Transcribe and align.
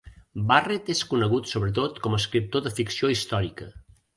Barrett 0.51 0.87
és 0.93 1.01
conegut 1.11 1.51
sobretot 1.51 2.01
com 2.07 2.17
a 2.17 2.21
escriptor 2.25 2.67
de 2.69 2.73
ficció 2.81 3.13
històrica. 3.17 3.73